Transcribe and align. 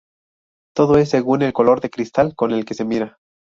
Todo 0.75 0.97
es 0.97 1.11
según 1.11 1.43
el 1.43 1.53
color 1.53 1.79
del 1.79 1.91
cristal 1.91 2.33
con 2.35 2.63
que 2.63 2.73
se 2.73 2.85
mira 2.85 3.19